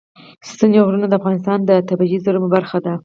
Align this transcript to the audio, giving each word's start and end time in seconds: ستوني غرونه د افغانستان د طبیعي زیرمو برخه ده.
ستوني 0.49 0.79
غرونه 0.85 1.05
د 1.09 1.13
افغانستان 1.19 1.57
د 1.63 1.71
طبیعي 1.89 2.17
زیرمو 2.25 2.47
برخه 2.55 2.77
ده. 2.85 2.93